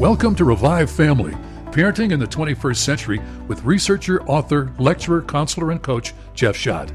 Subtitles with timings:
[0.00, 1.34] Welcome to Revive Family,
[1.72, 6.90] parenting in the 21st century with researcher, author, lecturer, counselor, and coach Jeff Schadt.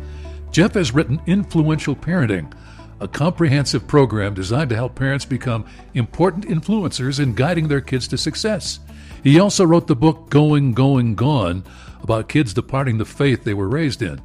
[0.50, 2.52] Jeff has written Influential Parenting,
[3.00, 8.18] a comprehensive program designed to help parents become important influencers in guiding their kids to
[8.18, 8.80] success.
[9.24, 11.64] He also wrote the book Going, Going, Gone
[12.02, 14.20] about kids departing the faith they were raised in.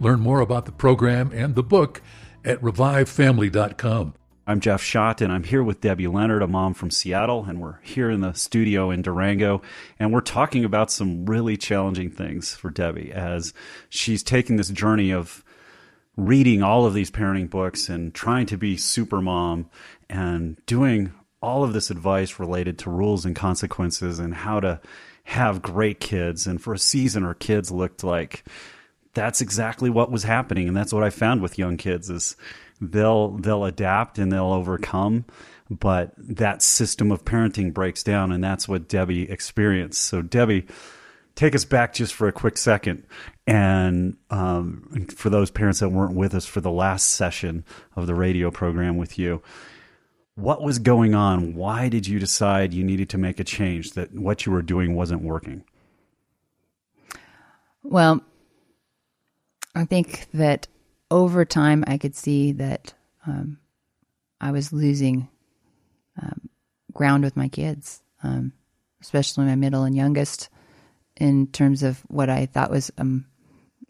[0.00, 2.02] Learn more about the program and the book
[2.44, 4.14] at revivefamily.com.
[4.46, 7.80] I'm Jeff Schadt, and I'm here with Debbie Lenard, a mom from Seattle, and we're
[7.80, 9.62] here in the studio in Durango,
[9.98, 13.54] and we're talking about some really challenging things for Debbie as
[13.88, 15.42] she's taking this journey of
[16.18, 19.70] reading all of these parenting books and trying to be super mom
[20.10, 24.78] and doing all of this advice related to rules and consequences and how to
[25.24, 26.46] have great kids.
[26.46, 28.44] And for a season, her kids looked like
[29.14, 32.36] that's exactly what was happening, and that's what I found with young kids is
[32.80, 35.24] they'll they'll adapt and they'll overcome
[35.70, 40.02] but that system of parenting breaks down and that's what debbie experienced.
[40.02, 40.66] So debbie
[41.34, 43.06] take us back just for a quick second
[43.46, 47.64] and um, for those parents that weren't with us for the last session
[47.96, 49.42] of the radio program with you
[50.36, 51.54] what was going on?
[51.54, 54.96] Why did you decide you needed to make a change that what you were doing
[54.96, 55.62] wasn't working?
[57.84, 58.20] Well
[59.74, 60.68] i think that
[61.14, 62.92] over time, I could see that
[63.24, 63.58] um,
[64.40, 65.28] I was losing
[66.20, 66.50] um,
[66.92, 68.52] ground with my kids, um,
[69.00, 70.48] especially my middle and youngest,
[71.16, 73.26] in terms of what I thought was um,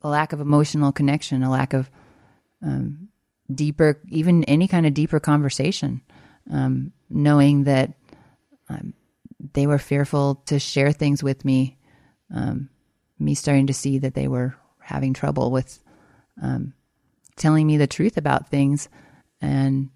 [0.02, 1.90] a lack of emotional connection, a lack of
[2.62, 3.08] um,
[3.50, 6.02] deeper, even any kind of deeper conversation,
[6.52, 7.94] um, knowing that
[9.54, 11.78] they were fearful to share things with me.
[13.18, 15.82] me starting to see that they were having trouble with
[16.42, 16.74] um,
[17.36, 18.88] telling me the truth about things.
[19.40, 19.90] And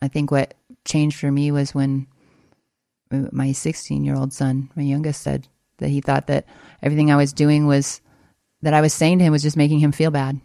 [0.00, 2.06] I think what changed for me was when
[3.10, 6.46] uh, my 16 year old son, my youngest, said that he thought that
[6.82, 8.00] everything I was doing was
[8.62, 10.40] that I was saying to him was just making him feel bad.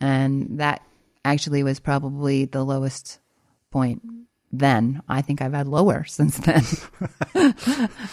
[0.00, 0.82] And that
[1.24, 3.20] actually was probably the lowest
[3.70, 4.02] point
[4.50, 5.02] then.
[5.08, 6.62] I think I've had lower since then.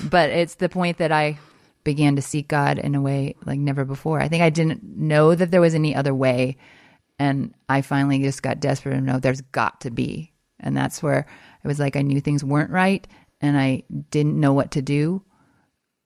[0.09, 1.39] but it's the point that I
[1.83, 4.19] began to seek God in a way like never before.
[4.19, 6.57] I think I didn't know that there was any other way
[7.19, 10.33] and I finally just got desperate and know there's got to be.
[10.59, 11.27] And that's where
[11.63, 13.05] it was like I knew things weren't right
[13.41, 15.21] and I didn't know what to do.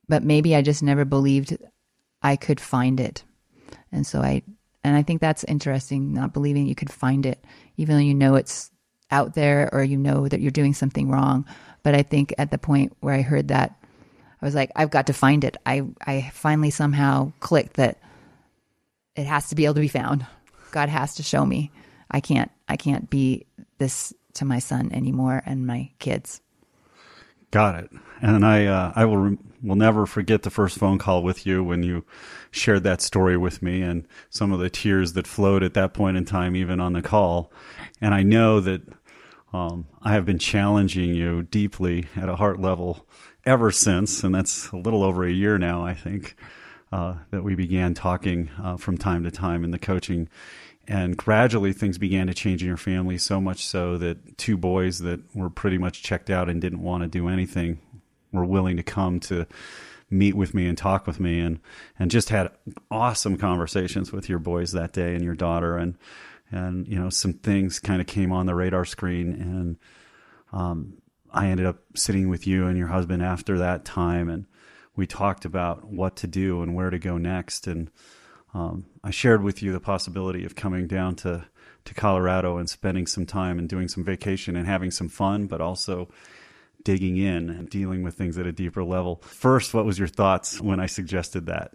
[0.10, 1.56] But maybe I just never believed
[2.22, 3.24] I could find it.
[3.92, 4.42] And so I,
[4.84, 7.44] and I think that's interesting, not believing you could find it,
[7.78, 8.70] even though you know it's
[9.12, 11.46] out there or you know that you're doing something wrong.
[11.84, 13.76] But I think at the point where I heard that,
[14.42, 15.56] I was like, I've got to find it.
[15.66, 18.00] I, I finally somehow clicked that
[19.16, 20.26] it has to be able to be found.
[20.74, 21.72] God has to show me.
[22.12, 23.46] I can't I can't be
[23.78, 26.42] this to my son anymore and my kids.
[27.52, 27.92] Got it.
[28.22, 31.84] And I uh, I will will never forget the first phone call with you when
[31.84, 32.04] you
[32.52, 36.18] shared that story with me and some of the tears that flowed at that point
[36.18, 37.52] in time, even on the call.
[38.02, 38.82] And I know that
[39.54, 43.08] um, I have been challenging you deeply at a heart level
[43.46, 46.36] ever since, and that's a little over a year now, I think,
[46.94, 50.30] uh, that we began talking uh, from time to time in the coaching.
[50.88, 55.00] And gradually things began to change in your family so much so that two boys
[55.00, 57.80] that were pretty much checked out and didn't want to do anything
[58.32, 59.48] were willing to come to
[60.12, 61.40] meet with me and talk with me.
[61.40, 61.60] And
[61.98, 62.52] and just had
[62.92, 65.78] awesome conversations with your boys that day and your daughter.
[65.78, 65.98] And
[66.52, 69.34] and you know some things kind of came on the radar screen.
[69.34, 69.78] And
[70.52, 71.02] um,
[71.32, 74.30] I ended up sitting with you and your husband after that time.
[74.30, 74.46] And
[74.96, 77.90] we talked about what to do and where to go next and
[78.54, 81.46] um, I shared with you the possibility of coming down to,
[81.86, 85.60] to Colorado and spending some time and doing some vacation and having some fun, but
[85.60, 86.10] also
[86.84, 89.22] digging in and dealing with things at a deeper level.
[89.24, 91.72] First, what was your thoughts when I suggested that?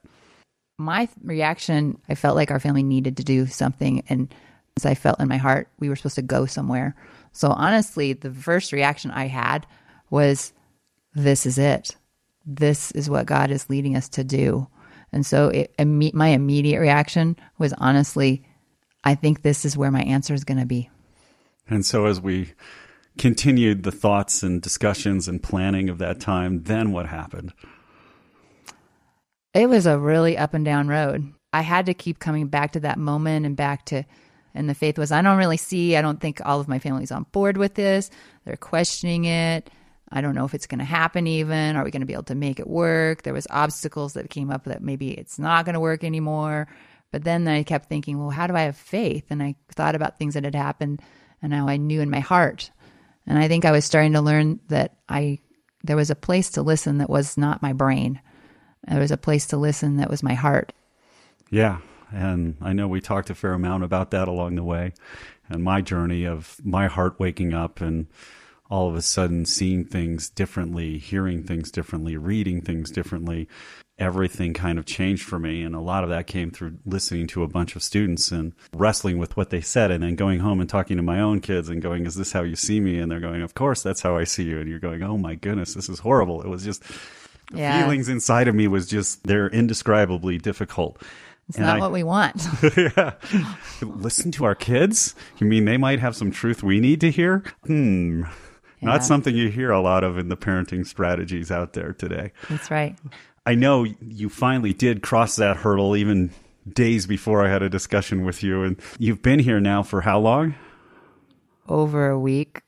[0.79, 4.05] My reaction, I felt like our family needed to do something.
[4.09, 4.33] And
[4.77, 6.95] as I felt in my heart, we were supposed to go somewhere.
[7.33, 9.67] So honestly, the first reaction I had
[10.11, 10.53] was,
[11.15, 11.97] this is it.
[12.51, 14.69] This is what God is leading us to do.
[15.13, 18.43] And so it, my immediate reaction was honestly,
[19.05, 20.89] I think this is where my answer is going to be.
[21.69, 22.55] And so as we
[23.19, 27.53] continued the thoughts and discussions and planning of that time, then what happened?
[29.53, 31.31] It was a really up and down road.
[31.53, 34.05] I had to keep coming back to that moment and back to,
[34.55, 37.13] and the faith was, I don't really see, I don't think all of my family's
[37.13, 38.11] on board with this.
[38.47, 39.69] They're questioning it.
[40.11, 41.77] I don't know if it's going to happen even.
[41.77, 43.23] Are we going to be able to make it work?
[43.23, 46.67] There was obstacles that came up that maybe it's not going to work anymore.
[47.11, 49.25] But then I kept thinking, well, how do I have faith?
[49.31, 51.01] And I thought about things that had happened
[51.43, 52.71] and how I knew in my heart.
[53.27, 55.39] And I think I was starting to learn that I
[55.85, 58.21] there was a place to listen that was not my brain.
[58.89, 60.73] There was a place to listen that was my heart.
[61.51, 61.79] Yeah.
[62.11, 64.93] And I know we talked a fair amount about that along the way
[65.49, 68.07] and my journey of my heart waking up and
[68.71, 73.49] all of a sudden seeing things differently, hearing things differently, reading things differently.
[73.99, 75.63] Everything kind of changed for me.
[75.63, 79.19] And a lot of that came through listening to a bunch of students and wrestling
[79.19, 81.83] with what they said and then going home and talking to my own kids and
[81.83, 82.99] going, Is this how you see me?
[83.01, 84.61] And they're going, Of course, that's how I see you.
[84.61, 86.43] And you're going, Oh my goodness, this is horrible.
[86.43, 86.83] It was just,
[87.51, 87.83] the Yeah.
[87.83, 91.03] feelings inside of me was just, they're indescribably difficult.
[91.49, 92.41] It's And not I- what we want.
[92.77, 93.15] yeah.
[93.83, 95.15] Listen to our kids?
[95.39, 97.43] You mean they might have some truth we need to hear?
[97.67, 98.25] Hmm.
[98.81, 98.89] Yeah.
[98.89, 102.33] Not something you hear a lot of in the parenting strategies out there today.
[102.49, 102.97] That's right.
[103.47, 106.31] I know you finally did cross that hurdle even
[106.73, 108.63] days before I had a discussion with you.
[108.63, 110.55] And you've been here now for how long?
[111.69, 112.63] Over a week.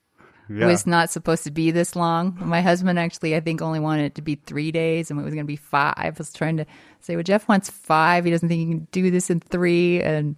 [0.48, 0.64] Yeah.
[0.64, 2.36] It was not supposed to be this long.
[2.40, 5.32] My husband actually, I think, only wanted it to be three days, and it was
[5.32, 5.94] going to be five.
[5.96, 6.66] I was trying to
[7.00, 8.24] say, well, Jeff wants five.
[8.24, 10.02] He doesn't think he can do this in three.
[10.02, 10.34] And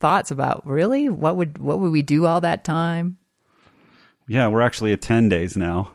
[0.00, 3.18] thoughts about really what would what would we do all that time?
[4.28, 5.90] Yeah, we're actually at 10 days now,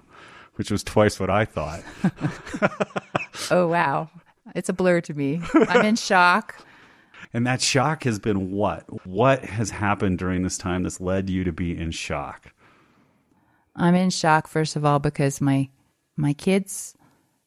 [0.55, 1.83] which was twice what I thought.
[3.49, 4.09] Oh wow,
[4.55, 5.41] it's a blur to me.
[5.53, 6.55] I'm in shock.
[7.33, 9.07] And that shock has been what?
[9.07, 12.53] What has happened during this time that's led you to be in shock?
[13.75, 15.69] I'm in shock first of all because my
[16.15, 16.95] my kids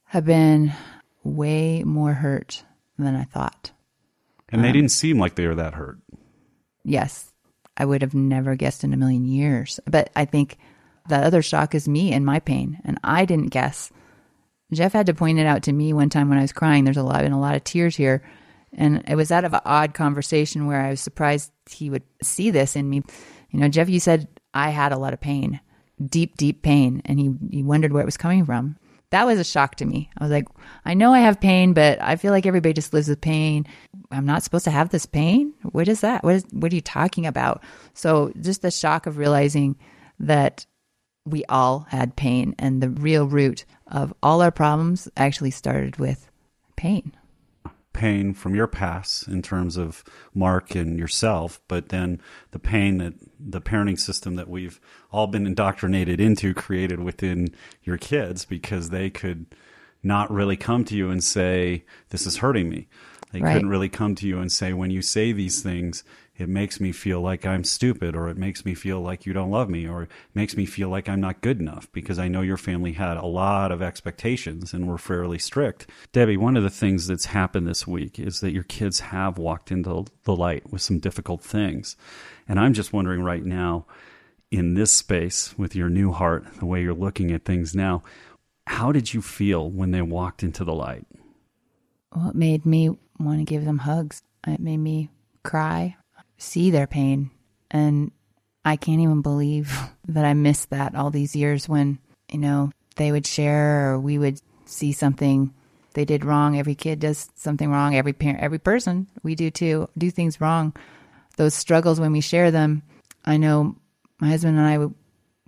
[0.07, 0.73] have been
[1.23, 2.65] way more hurt
[2.99, 3.71] than I thought.
[4.49, 5.99] And they um, didn't seem like they were that hurt.
[6.85, 7.33] Yes,
[7.77, 9.79] I would have never guessed in a million years.
[9.87, 10.59] But I think
[11.09, 13.91] the other shock is me and my pain, and I didn't guess.
[14.73, 16.85] Jeff had to point it out to me one time when I was crying.
[16.85, 18.23] There's a lot been a lot of tears here,
[18.73, 22.51] and it was out of an odd conversation where I was surprised he would see
[22.51, 23.03] this in me.
[23.51, 25.61] You know, Jeff, you said I had a lot of pain,
[26.05, 28.77] deep, deep pain, and he he wondered where it was coming from.
[29.11, 30.11] That was a shock to me.
[30.19, 30.49] I was like,
[30.85, 33.65] I know I have pain, but I feel like everybody just lives with pain.
[34.11, 35.55] I'm not supposed to have this pain.
[35.63, 36.25] What is that?
[36.25, 37.63] What is what are you talking about?
[37.95, 39.77] So just the shock of realizing
[40.19, 40.67] that
[41.27, 46.31] we all had pain and the real root of all our problems actually started with
[46.77, 47.13] pain.
[47.93, 52.21] pain from your past in terms of Mark and yourself, but then
[52.51, 54.79] the pain that the parenting system that we've
[55.11, 57.49] all been indoctrinated into created within
[57.83, 59.47] your kids because they could
[60.03, 62.87] not really come to you and say, This is hurting me.
[63.33, 63.55] They Right.
[63.55, 66.05] couldn't really come to you and say, When you say these things,
[66.39, 69.51] it makes me feel like I'm stupid, or it makes me feel like you don't
[69.51, 72.43] love me, or it makes me feel like I'm not good enough because I know
[72.43, 75.87] your family had a lot of expectations and were fairly strict.
[76.13, 79.71] Debbie, one of the things that's happened this week is that your kids have walked
[79.71, 81.97] into the light with some difficult things.
[82.49, 83.87] And I'm just wondering right now,
[84.51, 88.03] in this space with your new heart, the way you're looking at things now,
[88.67, 91.07] how did you feel when they walked into the light?
[92.15, 94.23] Well, it made me want to give them hugs.
[94.47, 95.11] It made me
[95.43, 95.97] cry,
[96.39, 97.31] see their pain.
[97.71, 98.13] And
[98.65, 99.77] I can't even believe
[100.09, 101.99] that I missed that all these years when,
[102.31, 105.53] you know, they would share or we would see something
[105.95, 106.59] they did wrong.
[106.59, 107.97] Every kid does something wrong.
[107.97, 110.75] Every parent, every person, we do too, do things wrong.
[111.37, 112.83] Those struggles when we share them,
[113.25, 113.77] I know
[114.21, 114.87] my husband and I,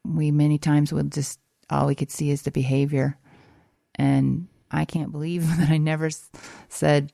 [0.09, 1.39] we many times would just,
[1.71, 3.19] all we could see is the behavior.
[3.95, 6.11] And I can't believe that I never
[6.69, 7.13] said,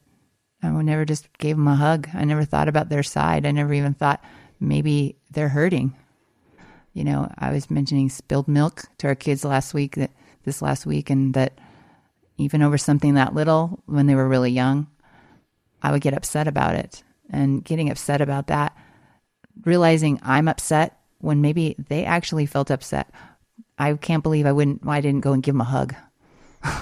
[0.65, 2.09] I never just gave them a hug.
[2.15, 3.47] I never thought about their side.
[3.47, 4.25] I never even thought
[4.61, 5.95] maybe they're hurting.
[6.93, 10.13] You know, I was mentioning spilled milk to our kids last week, that
[10.45, 11.59] this last week, and that
[12.39, 14.87] even over something that little when they were really young,
[15.83, 17.03] I would get upset about it.
[17.31, 18.77] And getting upset about that,
[19.65, 23.11] realizing I'm upset when maybe they actually felt upset.
[23.79, 25.95] I can't believe I wouldn't, why I didn't go and give them a hug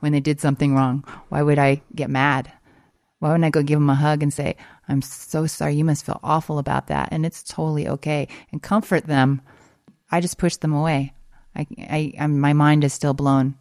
[0.00, 1.04] when they did something wrong.
[1.28, 2.50] Why would I get mad?
[3.20, 4.56] Why wouldn't I go give them a hug and say,
[4.88, 5.76] I'm so sorry.
[5.76, 7.10] You must feel awful about that.
[7.12, 8.28] And it's totally okay.
[8.50, 9.42] And comfort them.
[10.10, 11.12] I just push them away.
[11.54, 13.56] I, I, I'm, my mind is still blown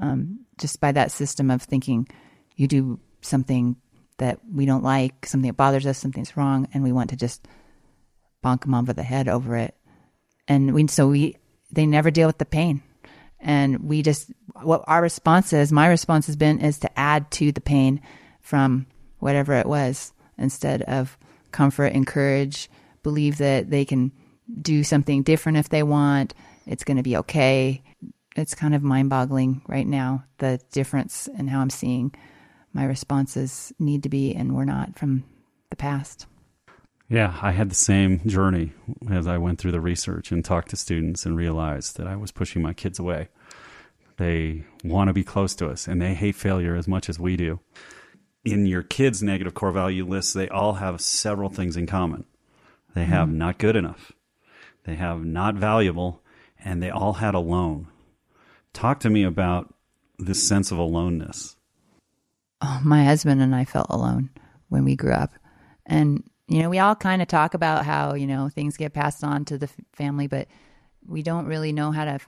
[0.00, 2.06] um, just by that system of thinking
[2.54, 3.76] you do something
[4.18, 7.48] that we don't like, something that bothers us, something's wrong, and we want to just
[8.44, 9.74] bonk them over the head over it.
[10.46, 11.36] And we, so we,
[11.72, 12.82] they never deal with the pain.
[13.40, 14.30] And we just,
[14.62, 18.00] what our response is, my response has been, is to add to the pain
[18.40, 18.86] from
[19.18, 21.18] whatever it was instead of
[21.52, 22.70] comfort, encourage,
[23.02, 24.12] believe that they can
[24.60, 26.34] do something different if they want.
[26.66, 27.82] It's going to be okay.
[28.36, 32.14] It's kind of mind boggling right now, the difference in how I'm seeing
[32.72, 35.24] my responses need to be and were not from
[35.70, 36.26] the past.
[37.08, 38.72] Yeah, I had the same journey
[39.10, 42.30] as I went through the research and talked to students and realized that I was
[42.30, 43.28] pushing my kids away.
[44.18, 47.36] They want to be close to us and they hate failure as much as we
[47.36, 47.60] do.
[48.52, 52.24] In your kids' negative core value list, they all have several things in common.
[52.94, 53.38] They have mm-hmm.
[53.38, 54.12] not good enough,
[54.84, 56.22] they have not valuable,
[56.58, 57.88] and they all had alone.
[58.72, 59.74] Talk to me about
[60.18, 61.56] this sense of aloneness.
[62.60, 64.30] Oh, my husband and I felt alone
[64.68, 65.30] when we grew up.
[65.86, 69.22] And, you know, we all kind of talk about how, you know, things get passed
[69.22, 70.48] on to the family, but
[71.06, 72.18] we don't really know how to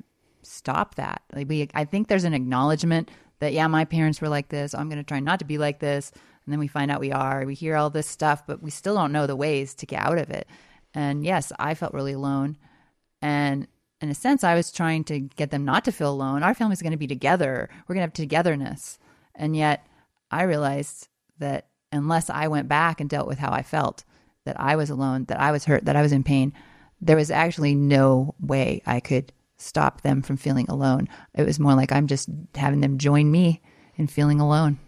[0.43, 1.23] stop that.
[1.35, 3.11] Like we, I think there's an acknowledgement
[3.41, 4.75] that, yeah, my parents were like this.
[4.75, 6.13] I'm going to try not to be like this.
[6.45, 7.45] And then we find out we are.
[7.45, 10.19] We hear all this stuff, but we still don't know the ways to get out
[10.19, 10.47] of it.
[10.95, 12.57] And yes, I felt really alone.
[13.23, 13.67] And
[14.01, 16.43] in a sense, I was trying to get them not to feel alone.
[16.43, 17.69] Our family's going to be together.
[17.87, 18.99] We're going to have togetherness.
[19.35, 19.87] And yet
[20.31, 24.05] I realized that unless I went back and dealt with how I felt,
[24.45, 26.53] that I was alone, that I was hurt, that I was in pain,
[27.01, 31.09] there was actually no way I could stop them from feeling alone.
[31.35, 33.61] It was more like I'm just having them join me
[33.97, 34.79] in feeling alone.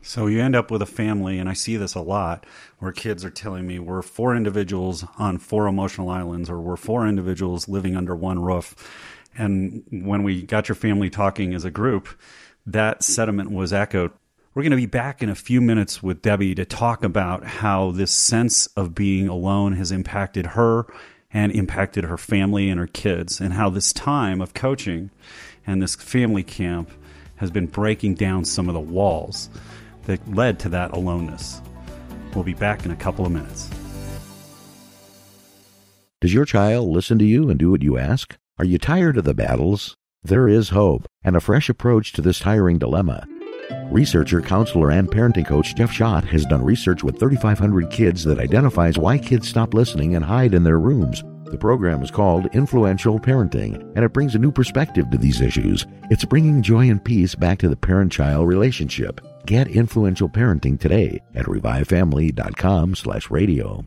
[0.00, 2.46] So you end up with a family, and I see this a lot,
[2.78, 7.06] where kids are telling me we're four individuals on four emotional islands, or we're four
[7.06, 8.76] individuals living under one roof.
[9.36, 12.08] And when we got your family talking as a group,
[12.64, 14.12] that sentiment was echoed.
[14.54, 17.90] We're going to be back in a few minutes with Debbie to talk about how
[17.90, 20.86] this sense of being alone has impacted her
[21.30, 25.10] and impacted her family and her kids, and how this time of coaching
[25.66, 26.90] and this family camp
[27.36, 29.50] has been breaking down some of the walls
[30.04, 31.60] that led to that aloneness.
[32.34, 33.70] We'll be back in a couple of minutes.
[36.20, 38.36] Does your child listen to you and do what you ask?
[38.58, 39.96] Are you tired of the battles?
[40.24, 43.26] There is hope and a fresh approach to this tiring dilemma.
[43.90, 48.98] Researcher, counselor, and parenting coach Jeff Schadt has done research with 3,500 kids that identifies
[48.98, 51.24] why kids stop listening and hide in their rooms.
[51.46, 55.86] The program is called Influential Parenting, and it brings a new perspective to these issues.
[56.10, 59.22] It's bringing joy and peace back to the parent-child relationship.
[59.46, 63.86] Get Influential Parenting today at revivefamily.com slash radio.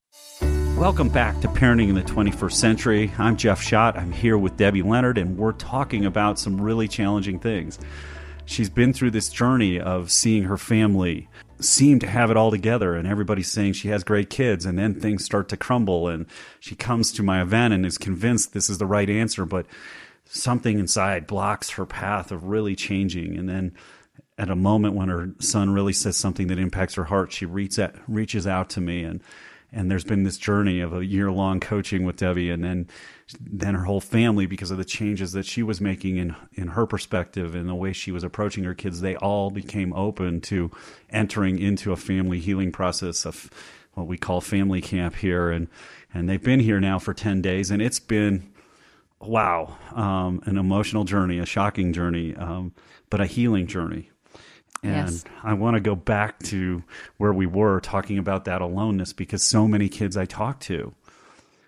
[0.80, 3.12] Welcome back to Parenting in the 21st Century.
[3.20, 3.96] I'm Jeff Schadt.
[4.00, 7.78] I'm here with Debbie Lenard, and we're talking about some really challenging things
[8.52, 11.28] she's been through this journey of seeing her family
[11.60, 15.00] seem to have it all together and everybody's saying she has great kids and then
[15.00, 16.26] things start to crumble and
[16.60, 19.66] she comes to my event and is convinced this is the right answer but
[20.32, 23.38] something inside blocks her path of really changing.
[23.38, 23.74] And then
[24.38, 27.80] at a moment when her son really says something that impacts her heart she reaches
[27.80, 29.22] out, reaches out to me and
[29.74, 32.88] and there's been this journey of a year long coaching with Debbie and then
[33.40, 36.86] then her whole family because of the changes that she was making in in her
[36.86, 40.72] perspective and the way she was approaching her kids they all became open to
[41.10, 43.50] entering into a family healing process of
[43.94, 45.68] what we call family camp here and
[46.14, 48.52] and they've been here now for 10 days and it's been
[49.20, 52.74] wow um, an emotional journey a shocking journey um,
[53.10, 54.10] but a healing journey
[54.84, 55.24] and yes.
[55.44, 56.84] I want to go back to
[57.18, 60.96] where we were talking about that aloneness because so many kids I talk to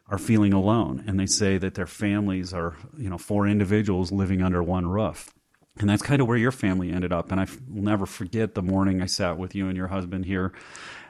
[0.09, 4.41] are feeling alone and they say that their families are, you know, four individuals living
[4.41, 5.33] under one roof.
[5.79, 7.31] And that's kind of where your family ended up.
[7.31, 10.53] And I will never forget the morning I sat with you and your husband here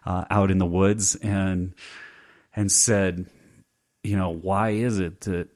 [0.06, 1.74] uh, out in the woods and
[2.56, 3.26] and said,
[4.04, 5.50] you know, why is it that,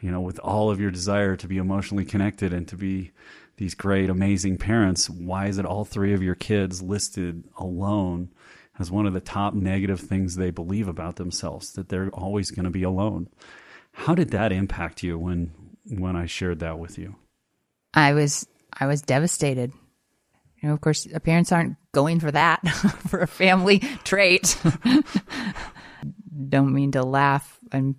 [0.00, 3.10] you know, with all of your desire to be emotionally connected and to be
[3.56, 8.30] these great, amazing parents, why is it all three of your kids listed alone
[8.78, 12.64] as one of the top negative things they believe about themselves, that they're always going
[12.64, 13.28] to be alone?
[13.92, 15.52] How did that impact you when
[15.88, 17.16] when I shared that with you?
[17.94, 19.72] I was I was devastated.
[20.60, 22.66] You know, of course, parents aren't going for that
[23.08, 24.56] for a family trait.
[26.48, 27.58] Don't mean to laugh.
[27.72, 27.96] I'm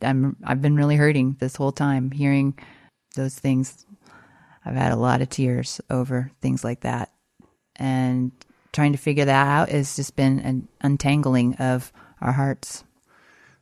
[0.00, 2.58] I'm I've been really hurting this whole time hearing
[3.14, 3.84] those things
[4.64, 7.10] I've had a lot of tears over things like that.
[7.76, 8.32] And
[8.72, 12.84] trying to figure that out has just been an untangling of our hearts.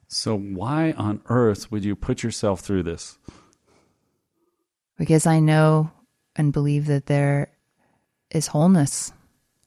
[0.09, 3.19] So, why on earth would you put yourself through this?
[4.99, 5.91] Because I know
[6.37, 7.53] and believe that there
[8.31, 9.13] is wholeness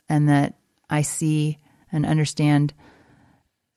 [0.09, 0.55] and that
[0.89, 1.59] I see
[1.91, 2.73] and understand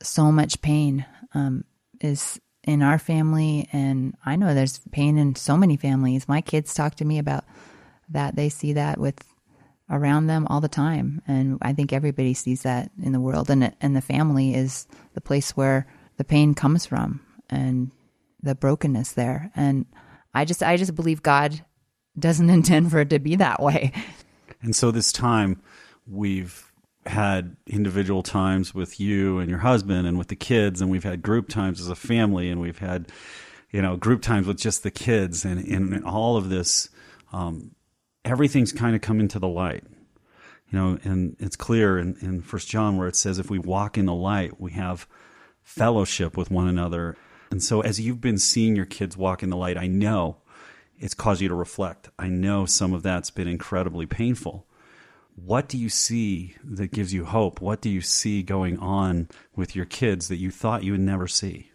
[0.02, 1.64] so much pain um,
[2.00, 6.28] is in our family and I know there's pain in so many families.
[6.28, 7.44] My kids talk to me about
[8.10, 8.36] that.
[8.36, 9.22] They see that with
[9.88, 13.72] around them all the time and I think everybody sees that in the world and
[13.80, 17.90] and the family is the place where the pain comes from and
[18.42, 19.50] the brokenness there.
[19.54, 19.86] And
[20.34, 21.64] I just I just believe God
[22.18, 23.92] doesn't intend for it to be that way.
[24.62, 25.60] And so this time
[26.06, 26.72] we've
[27.04, 31.22] had individual times with you and your husband and with the kids and we've had
[31.22, 33.06] group times as a family and we've had
[33.70, 36.88] you know group times with just the kids and in all of this
[37.32, 37.75] um,
[38.26, 39.84] everything's kind of coming to the light.
[40.70, 43.96] You know, and it's clear in, in First John where it says if we walk
[43.96, 45.06] in the light, we have
[45.62, 47.16] fellowship with one another.
[47.52, 50.38] And so as you've been seeing your kids walk in the light, I know
[50.98, 52.10] it's caused you to reflect.
[52.18, 54.66] I know some of that's been incredibly painful.
[55.36, 57.60] What do you see that gives you hope?
[57.60, 61.28] What do you see going on with your kids that you thought you would never
[61.28, 61.70] see?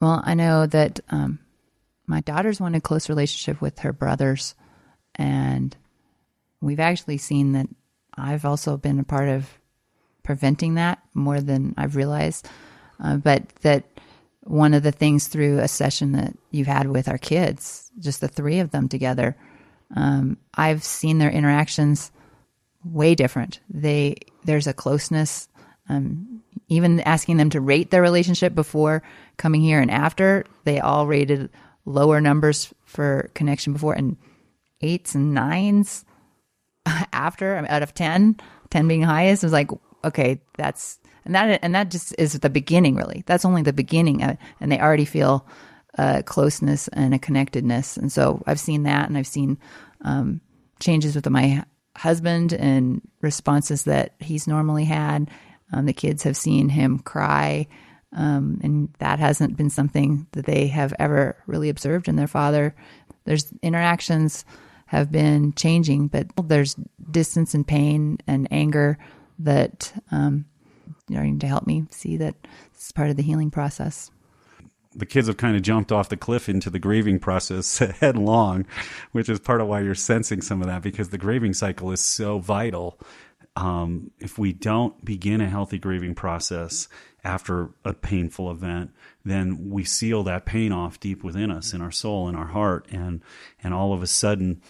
[0.00, 1.40] Well, I know that um,
[2.06, 4.54] my daughter's wanted a close relationship with her brothers,
[5.16, 5.76] and
[6.60, 7.68] we've actually seen that
[8.16, 9.58] I've also been a part of
[10.22, 12.48] preventing that more than I've realized.
[13.02, 13.84] Uh, but that
[14.42, 18.28] one of the things through a session that you've had with our kids, just the
[18.28, 19.36] three of them together,
[19.94, 22.10] um, I've seen their interactions
[22.84, 23.60] way different.
[23.68, 25.48] They there's a closeness.
[25.88, 29.02] Um, even asking them to rate their relationship before
[29.36, 31.50] coming here and after, they all rated
[31.84, 34.16] lower numbers for connection before and
[34.84, 36.04] eights and nines
[37.12, 38.36] after out of 10,
[38.70, 39.42] 10 being highest.
[39.42, 39.70] It was like,
[40.04, 42.96] okay, that's and that and that just is the beginning.
[42.96, 45.46] Really, that's only the beginning, uh, and they already feel
[45.96, 47.96] a closeness and a connectedness.
[47.96, 49.58] And so I've seen that, and I've seen
[50.02, 50.40] um,
[50.80, 51.64] changes with my
[51.96, 55.30] husband and responses that he's normally had.
[55.72, 57.66] Um, the kids have seen him cry,
[58.12, 62.74] um, and that hasn't been something that they have ever really observed in their father.
[63.24, 64.44] There's interactions
[64.94, 66.76] have been changing, but there's
[67.10, 68.98] distance and pain and anger
[69.38, 70.44] that um,
[71.10, 72.34] starting to help me see that
[72.74, 74.10] it's part of the healing process.
[74.96, 78.66] The kids have kind of jumped off the cliff into the grieving process headlong,
[79.12, 82.00] which is part of why you're sensing some of that because the grieving cycle is
[82.00, 83.00] so vital.
[83.56, 86.88] Um, if we don't begin a healthy grieving process
[87.24, 88.90] after a painful event,
[89.24, 92.86] then we seal that pain off deep within us, in our soul, in our heart,
[92.90, 93.22] and
[93.62, 94.60] and all of a sudden,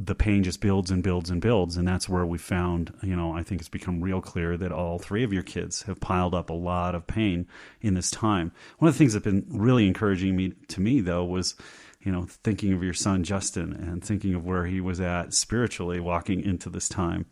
[0.00, 1.76] the pain just builds and builds and builds.
[1.76, 4.98] And that's where we found you know i think it's become real clear that all
[4.98, 7.46] three of your kids have piled up a lot of pain
[7.80, 8.52] in this time.
[8.78, 11.56] One of the things that's been really encouraging me to me though was
[12.00, 15.98] you know thinking of your son justin and thinking of where he was at spiritually
[15.98, 17.26] walking into this time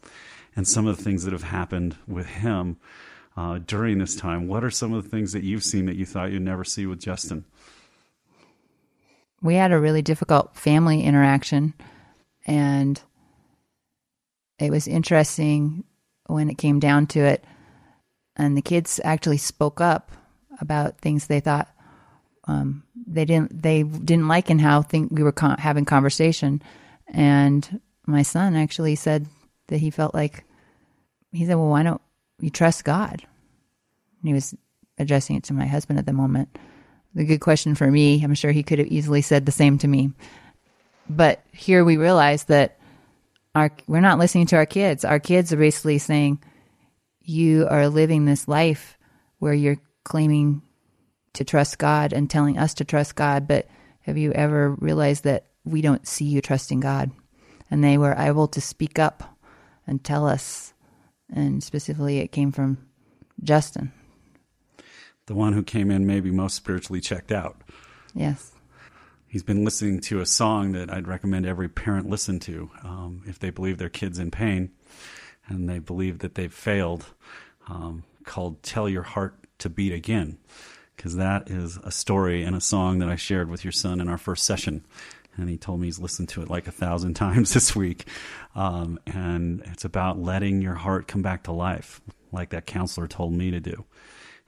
[0.56, 2.78] and some of the things that have happened with him
[3.36, 4.48] uh, during this time.
[4.48, 6.86] What are some of the things that you've seen that you thought you'd never see
[6.86, 7.44] with justin?
[9.42, 11.74] We had a really difficult family interaction
[12.46, 13.00] and
[14.58, 15.84] it was interesting
[16.26, 17.44] when it came down to it.
[18.36, 20.12] And the kids actually spoke up
[20.60, 21.68] about things they thought
[22.48, 26.62] um, they didn't they didn't like in how think we were con- having conversation.
[27.08, 29.26] And my son actually said
[29.68, 30.44] that he felt like
[31.32, 32.00] he said, "Well, why don't
[32.40, 33.22] you trust God?"
[34.20, 34.54] And he was
[34.98, 36.56] addressing it to my husband at the moment.
[37.14, 38.22] The good question for me.
[38.22, 40.12] I'm sure he could have easily said the same to me.
[41.08, 42.78] But here we realize that
[43.54, 45.04] our we're not listening to our kids.
[45.04, 46.42] Our kids are basically saying,
[47.20, 48.98] "You are living this life
[49.38, 50.62] where you're claiming
[51.34, 53.68] to trust God and telling us to trust God, but
[54.00, 57.10] have you ever realized that we don't see you trusting God?"
[57.70, 59.36] And they were able to speak up
[59.86, 60.72] and tell us,
[61.32, 62.78] and specifically, it came from
[63.42, 63.92] Justin,
[65.26, 67.60] the one who came in maybe most spiritually checked out.
[68.14, 68.55] Yes
[69.28, 73.38] he's been listening to a song that I'd recommend every parent listen to um, if
[73.38, 74.70] they believe their kid's in pain
[75.48, 77.06] and they believe that they've failed,
[77.68, 80.38] um, called Tell Your Heart to Beat Again,
[80.96, 84.08] because that is a story and a song that I shared with your son in
[84.08, 84.84] our first session.
[85.36, 88.06] And he told me he's listened to it like a thousand times this week.
[88.54, 92.00] Um, and it's about letting your heart come back to life,
[92.32, 93.84] like that counselor told me to do.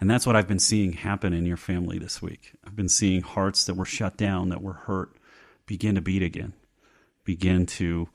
[0.01, 2.53] And that's what I've been seeing happen in your family this week.
[2.65, 5.17] I've been seeing hearts that were shut down, that were hurt,
[5.67, 6.53] begin to beat again,
[7.25, 8.09] begin to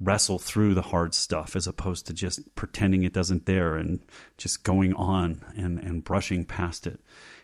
[0.00, 4.00] wrestle through the hard stuff as opposed to just pretending it doesn't there and
[4.36, 7.00] just going on and, and brushing past it.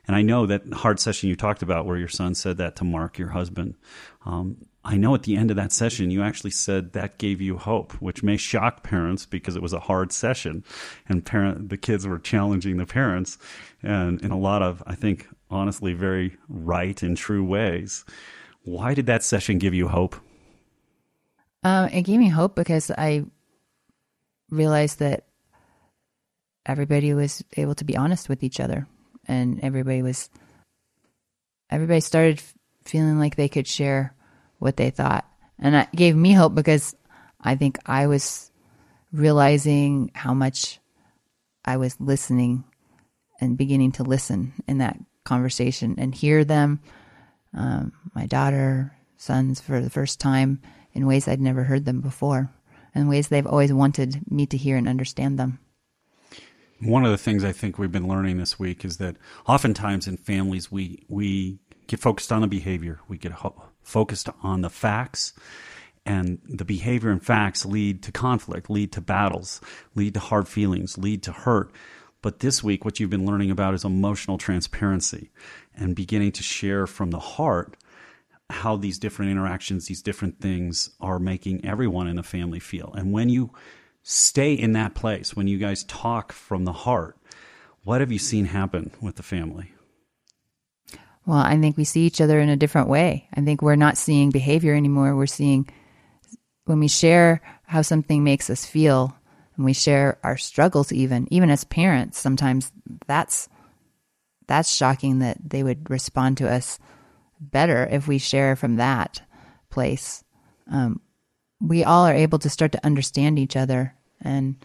[0.07, 2.85] And I know that hard session you talked about where your son said that to
[2.85, 3.75] Mark, your husband.
[4.25, 7.57] Um, I know at the end of that session, you actually said that gave you
[7.57, 10.63] hope, which may shock parents because it was a hard session,
[11.09, 13.39] and parent the kids were challenging the parents,
[13.83, 18.05] and in a lot of I think honestly very right and true ways.
[18.63, 20.17] Why did that session give you hope?
[21.63, 23.25] Um, it gave me hope because I
[24.51, 25.25] realized that
[26.67, 28.87] everybody was able to be honest with each other,
[29.27, 30.29] and everybody was
[31.71, 32.43] everybody started
[32.85, 34.15] feeling like they could share
[34.59, 35.25] what they thought.
[35.59, 36.95] And it gave me hope because
[37.41, 38.51] I think I was
[39.13, 40.81] realizing how much
[41.65, 42.65] I was listening
[43.41, 46.81] and beginning to listen in that conversation and hear them.
[47.57, 50.61] Um, my daughter, sons, for the first time
[50.93, 52.53] in ways I'd never heard them before,
[52.95, 55.59] in ways they've always wanted me to hear and understand them.
[56.81, 60.17] One of the things I think we've been learning this week is that oftentimes in
[60.17, 65.33] families we we get focused on the behavior, we get ho- focused on the facts,
[66.07, 69.61] and the behavior and facts lead to conflict, lead to battles,
[69.95, 71.73] lead to hard feelings, lead to hurt.
[72.21, 75.31] But this week, what you've been learning about is emotional transparency
[75.75, 77.77] and beginning to share from the heart
[78.51, 82.93] how these different interactions, these different things are making everyone in the family feel.
[82.97, 83.51] And when you
[84.03, 87.19] stay in that place, when you guys talk from the heart,
[87.83, 89.74] what have you seen happen with the family?
[91.27, 93.29] Well, I think we see each other in a different way.
[93.35, 95.17] I think we're not seeing behavior anymore.
[95.17, 95.69] We're seeing
[96.65, 99.17] when we share how something makes us feel
[99.57, 102.73] and we share our struggles even even as parents sometimes
[103.07, 103.49] that's
[104.47, 106.79] that's shocking that they would respond to us
[107.41, 109.23] better if we share from that
[109.71, 110.25] place
[110.71, 111.01] um,
[111.61, 114.57] we all are able to start to understand each other and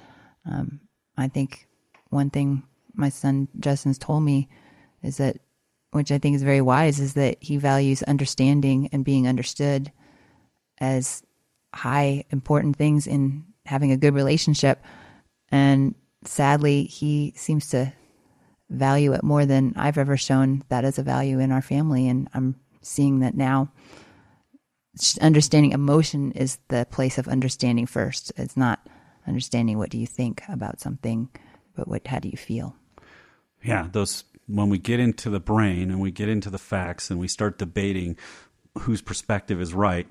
[0.46, 0.80] um,
[1.18, 1.68] i think
[2.10, 4.50] one thing my son justin's told me
[5.04, 5.38] is that
[5.92, 9.92] which i think is very wise is that he values understanding and being understood
[10.80, 11.24] as
[11.74, 14.84] high important things in having a good relationship.
[15.50, 17.94] And sadly, he seems to
[18.70, 22.08] value it more than I've ever shown that as a value in our family.
[22.08, 23.72] And I'm seeing that now.
[25.22, 28.32] Understanding emotion is the place of understanding first.
[28.36, 28.86] It's not
[29.28, 31.30] understanding what do you think about something,
[31.76, 32.76] but what how do you feel?
[33.64, 37.20] Yeah, those when we get into the brain and we get into the facts and
[37.20, 38.18] we start debating
[38.80, 40.08] whose perspective is right,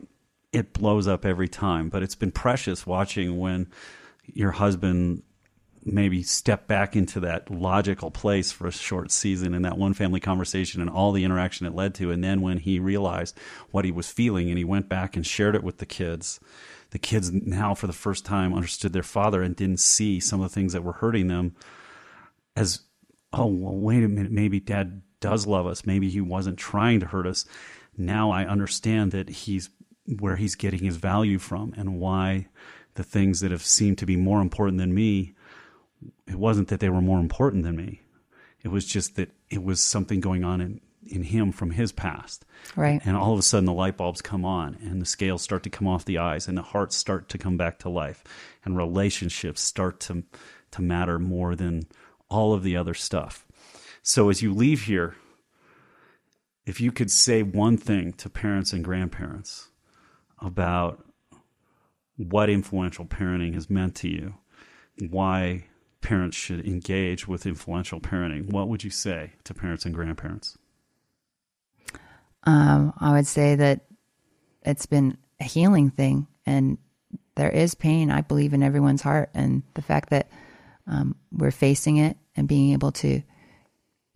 [0.53, 1.89] it blows up every time.
[1.89, 3.69] But it's been precious watching when
[4.25, 5.23] your husband
[5.85, 10.21] maybe step back into that logical place for a short season in that one family
[10.21, 12.11] conversation and all the interaction it led to.
[12.11, 13.37] And then when he realized
[13.71, 16.39] what he was feeling and he went back and shared it with the kids,
[16.91, 20.49] the kids now for the first time understood their father and didn't see some of
[20.49, 21.55] the things that were hurting them
[22.55, 22.81] as,
[23.33, 25.85] oh, well, wait a minute, maybe dad does love us.
[25.85, 27.45] Maybe he wasn't trying to hurt us.
[27.97, 29.71] Now I understand that he's
[30.19, 32.47] where he's getting his value from and why
[32.95, 35.35] the things that have seemed to be more important than me
[36.27, 38.01] it wasn't that they were more important than me
[38.63, 42.45] it was just that it was something going on in in him from his past
[42.77, 45.63] right and all of a sudden the light bulbs come on and the scales start
[45.63, 48.25] to come off the eyes and the hearts start to come back to life
[48.65, 50.25] and relationships start to
[50.71, 51.87] to matter more than
[52.31, 53.47] all of the other stuff
[54.03, 55.17] so as you leave here
[56.69, 59.69] if you could say one thing to parents and grandparents
[60.39, 61.03] about
[62.19, 64.35] what influential parenting has meant to you,
[65.09, 65.65] why
[66.03, 70.59] parents should engage with influential parenting, what would you say to parents and grandparents?
[72.45, 73.87] Um, I would say that
[74.63, 76.77] it's been a healing thing, and
[77.37, 79.31] there is pain, I believe, in everyone's heart.
[79.33, 80.29] And the fact that
[80.89, 83.23] um, we're facing it and being able to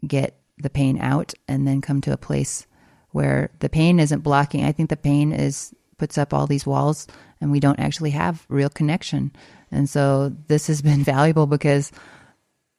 [0.07, 2.67] get the pain out and then come to a place
[3.11, 4.65] where the pain isn't blocking.
[4.65, 7.07] I think the pain is puts up all these walls
[7.41, 9.31] and we don't actually have real connection.
[9.71, 11.93] And so this has been valuable because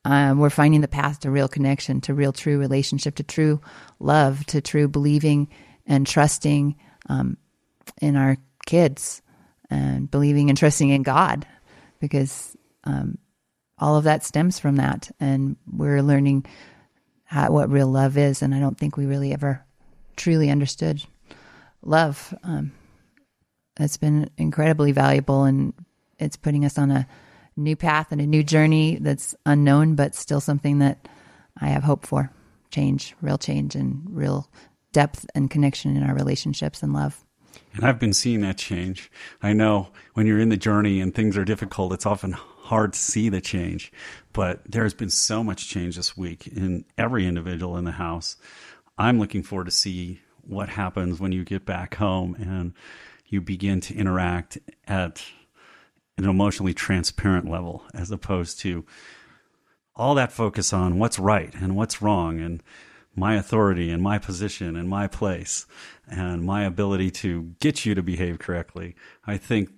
[0.06, 3.62] um, we're finding the path to real connection, to real true relationship, to true
[4.00, 5.48] love, to true believing
[5.86, 6.76] and trusting
[7.08, 7.38] um,
[8.02, 9.22] in our kids
[9.70, 11.46] and believing and trusting in God
[12.00, 13.18] because um,
[13.84, 15.12] all of that stems from that.
[15.20, 16.46] And we're learning
[17.26, 18.42] how, what real love is.
[18.42, 19.62] And I don't think we really ever
[20.16, 21.04] truly understood
[21.82, 22.34] love.
[22.44, 22.72] Um,
[23.78, 25.74] it's been incredibly valuable and
[26.18, 27.06] it's putting us on a
[27.58, 31.10] new path and a new journey that's unknown, but still something that
[31.60, 32.32] I have hope for
[32.72, 34.50] change, real change, and real
[34.94, 37.22] depth and connection in our relationships and love.
[37.74, 39.12] And I've been seeing that change.
[39.42, 42.38] I know when you're in the journey and things are difficult, it's often
[42.74, 43.92] hard to see the change.
[44.34, 48.36] But there's been so much change this week in every individual in the house.
[48.98, 52.74] I'm looking forward to see what happens when you get back home and
[53.28, 54.58] you begin to interact
[54.88, 55.24] at
[56.18, 58.84] an emotionally transparent level as opposed to
[59.96, 62.64] all that focus on what's right and what's wrong and
[63.16, 65.68] my authority and my position and my place
[66.08, 68.96] and my ability to get you to behave correctly.
[69.28, 69.70] I think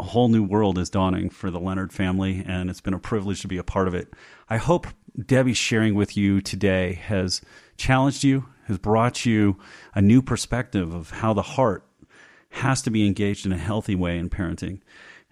[0.00, 3.42] a whole new world is dawning for the Lenard family, and it's been a privilege
[3.42, 4.08] to be a part of it.
[4.48, 4.86] I hope
[5.26, 7.42] Debbie sharing with you today has
[7.76, 9.58] challenged you, has brought you
[9.94, 11.84] a new perspective of how the heart
[12.48, 14.80] has to be engaged in a healthy way in parenting.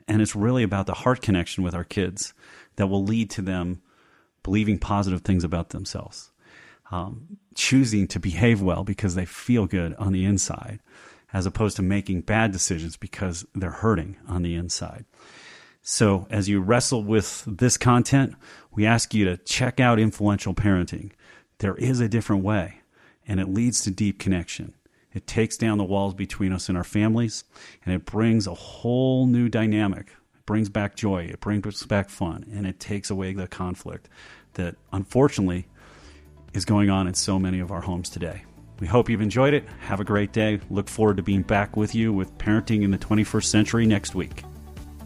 [0.06, 2.34] And it's really about the heart connection with our kids
[2.76, 3.80] that will lead to them
[4.42, 6.30] believing positive things about themselves,
[6.90, 10.80] um, choosing to behave well because they feel good on the inside,
[11.32, 15.04] as opposed to making bad decisions because they're hurting on the inside.
[15.82, 18.34] So, as you wrestle with this content,
[18.72, 21.12] we ask you to check out influential parenting.
[21.58, 22.80] There is a different way,
[23.26, 24.74] and it leads to deep connection.
[25.12, 27.44] It takes down the walls between us and our families,
[27.84, 30.08] and it brings a whole new dynamic.
[30.34, 34.08] It brings back joy, it brings back fun, and it takes away the conflict
[34.54, 35.66] that unfortunately
[36.52, 38.44] is going on in so many of our homes today.
[38.80, 39.64] We hope you've enjoyed it.
[39.80, 40.60] Have a great day.
[40.70, 44.44] Look forward to being back with you with Parenting in the 21st Century next week.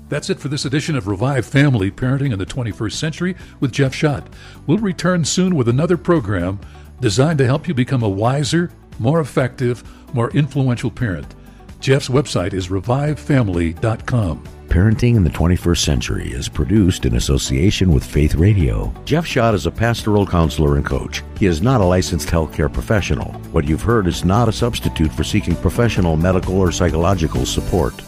[0.08, 3.94] That's it for this edition of Revive Family Parenting in the 21st Century with Jeff
[3.94, 4.26] Schadt.
[4.66, 6.61] We'll return soon with another program
[7.00, 9.82] designed to help you become a wiser, more effective,
[10.12, 11.35] more influential parent.
[11.82, 14.44] Jeff's website is revivefamily.com.
[14.68, 18.94] Parenting in the 21st Century is produced in association with Faith Radio.
[19.04, 21.24] Jeff Schadt is a pastoral counselor and coach.
[21.38, 23.32] He is not a licensed healthcare professional.
[23.50, 28.00] What you've heard is not a substitute for seeking professional medical or psychological support.